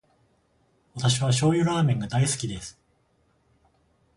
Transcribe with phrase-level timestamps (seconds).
[0.95, 2.75] 私は醤油ラーメンが大好きです。